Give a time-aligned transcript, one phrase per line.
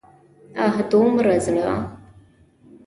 [0.63, 0.73] اه!
[0.91, 1.75] دومره زړه!